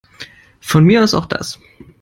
Von 0.61 0.83
mir 0.83 1.03
aus 1.03 1.13
auch 1.13 1.27
das. 1.27 1.59